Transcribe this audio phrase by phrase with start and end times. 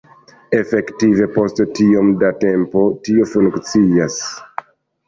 [0.59, 4.21] Efektive, post iom da tempo, tio funkcias.